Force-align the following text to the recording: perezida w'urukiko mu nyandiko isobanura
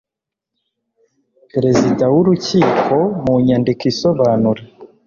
perezida 1.51 2.03
w'urukiko 2.13 2.95
mu 3.23 3.33
nyandiko 3.45 3.83
isobanura 3.91 4.63